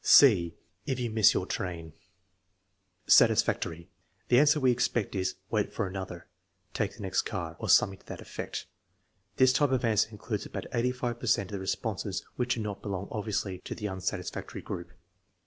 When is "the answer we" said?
4.29-4.71